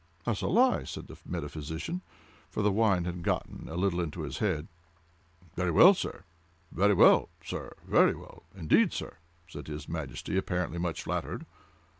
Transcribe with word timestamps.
"That's 0.25 0.41
a 0.41 0.47
lie!" 0.47 0.83
said 0.85 1.05
the 1.05 1.17
metaphysician, 1.27 2.01
for 2.49 2.63
the 2.63 2.71
wine 2.71 3.05
had 3.05 3.21
gotten 3.21 3.69
a 3.69 3.75
little 3.75 4.01
into 4.01 4.21
his 4.21 4.39
head. 4.39 4.67
"Very 5.55 5.69
well!—very 5.69 6.93
well, 6.95 7.29
sir!—very 7.45 8.15
well, 8.15 8.41
indeed, 8.55 8.93
sir!" 8.93 9.17
said 9.47 9.67
his 9.67 9.87
Majesty, 9.87 10.37
apparently 10.37 10.79
much 10.79 11.03
flattered. 11.03 11.45